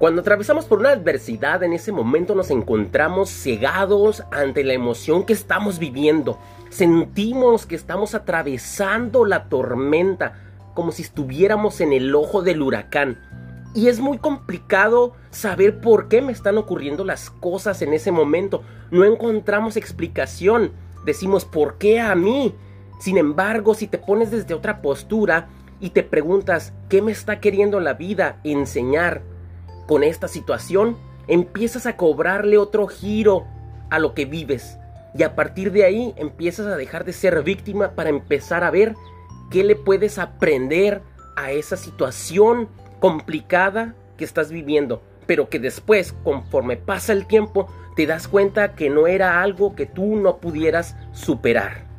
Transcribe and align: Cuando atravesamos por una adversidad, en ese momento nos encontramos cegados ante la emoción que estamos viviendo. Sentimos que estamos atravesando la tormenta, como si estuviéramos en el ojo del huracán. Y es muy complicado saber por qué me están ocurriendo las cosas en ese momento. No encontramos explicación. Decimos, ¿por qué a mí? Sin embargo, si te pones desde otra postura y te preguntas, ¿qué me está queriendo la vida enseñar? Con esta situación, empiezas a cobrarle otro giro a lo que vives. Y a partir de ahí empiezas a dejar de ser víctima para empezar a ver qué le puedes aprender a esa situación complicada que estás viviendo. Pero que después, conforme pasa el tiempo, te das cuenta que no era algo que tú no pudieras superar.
Cuando 0.00 0.22
atravesamos 0.22 0.64
por 0.64 0.78
una 0.78 0.92
adversidad, 0.92 1.62
en 1.62 1.74
ese 1.74 1.92
momento 1.92 2.34
nos 2.34 2.50
encontramos 2.50 3.28
cegados 3.28 4.22
ante 4.30 4.64
la 4.64 4.72
emoción 4.72 5.26
que 5.26 5.34
estamos 5.34 5.78
viviendo. 5.78 6.38
Sentimos 6.70 7.66
que 7.66 7.74
estamos 7.74 8.14
atravesando 8.14 9.26
la 9.26 9.50
tormenta, 9.50 10.38
como 10.72 10.90
si 10.90 11.02
estuviéramos 11.02 11.82
en 11.82 11.92
el 11.92 12.14
ojo 12.14 12.40
del 12.40 12.62
huracán. 12.62 13.18
Y 13.74 13.88
es 13.88 14.00
muy 14.00 14.16
complicado 14.16 15.12
saber 15.28 15.82
por 15.82 16.08
qué 16.08 16.22
me 16.22 16.32
están 16.32 16.56
ocurriendo 16.56 17.04
las 17.04 17.28
cosas 17.28 17.82
en 17.82 17.92
ese 17.92 18.10
momento. 18.10 18.62
No 18.90 19.04
encontramos 19.04 19.76
explicación. 19.76 20.72
Decimos, 21.04 21.44
¿por 21.44 21.76
qué 21.76 22.00
a 22.00 22.14
mí? 22.14 22.54
Sin 23.00 23.18
embargo, 23.18 23.74
si 23.74 23.86
te 23.86 23.98
pones 23.98 24.30
desde 24.30 24.54
otra 24.54 24.80
postura 24.80 25.50
y 25.78 25.90
te 25.90 26.02
preguntas, 26.02 26.72
¿qué 26.88 27.02
me 27.02 27.12
está 27.12 27.38
queriendo 27.38 27.80
la 27.80 27.92
vida 27.92 28.40
enseñar? 28.44 29.29
Con 29.90 30.04
esta 30.04 30.28
situación, 30.28 30.96
empiezas 31.26 31.84
a 31.84 31.96
cobrarle 31.96 32.58
otro 32.58 32.86
giro 32.86 33.48
a 33.90 33.98
lo 33.98 34.14
que 34.14 34.24
vives. 34.24 34.78
Y 35.18 35.24
a 35.24 35.34
partir 35.34 35.72
de 35.72 35.82
ahí 35.82 36.14
empiezas 36.16 36.68
a 36.68 36.76
dejar 36.76 37.04
de 37.04 37.12
ser 37.12 37.42
víctima 37.42 37.96
para 37.96 38.08
empezar 38.08 38.62
a 38.62 38.70
ver 38.70 38.94
qué 39.50 39.64
le 39.64 39.74
puedes 39.74 40.20
aprender 40.20 41.02
a 41.34 41.50
esa 41.50 41.76
situación 41.76 42.68
complicada 43.00 43.96
que 44.16 44.24
estás 44.24 44.52
viviendo. 44.52 45.02
Pero 45.26 45.48
que 45.48 45.58
después, 45.58 46.14
conforme 46.22 46.76
pasa 46.76 47.12
el 47.12 47.26
tiempo, 47.26 47.66
te 47.96 48.06
das 48.06 48.28
cuenta 48.28 48.76
que 48.76 48.90
no 48.90 49.08
era 49.08 49.42
algo 49.42 49.74
que 49.74 49.86
tú 49.86 50.14
no 50.14 50.36
pudieras 50.36 50.94
superar. 51.10 51.89